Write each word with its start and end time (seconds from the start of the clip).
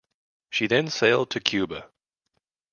She 0.49 0.65
then 0.65 0.87
sailed 0.87 1.29
to 1.29 1.39
Cuba. 1.39 1.91